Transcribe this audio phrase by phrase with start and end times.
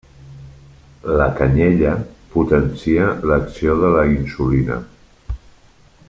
[1.19, 1.91] La canyella
[2.37, 4.79] potencia l'acció de la insulina.